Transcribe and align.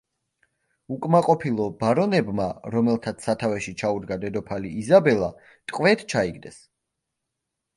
უკმაყოფილო 0.93 1.67
ბარონებმა, 1.83 2.47
რომელთაც 2.75 3.27
სათავეში 3.27 3.75
ჩაუდგა 3.83 4.17
დედოფალი 4.25 4.73
იზაბელა, 4.85 5.31
ტყვედ 5.53 6.03
ჩაიგდეს. 6.15 6.59